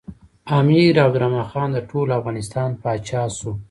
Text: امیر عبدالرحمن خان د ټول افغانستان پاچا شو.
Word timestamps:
امیر 0.59 0.93
عبدالرحمن 1.05 1.45
خان 1.51 1.69
د 1.73 1.77
ټول 1.89 2.07
افغانستان 2.19 2.69
پاچا 2.81 3.23
شو. 3.37 3.51